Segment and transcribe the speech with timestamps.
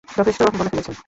[0.09, 0.95] যথেষ্ট বলে ফেলেছেন!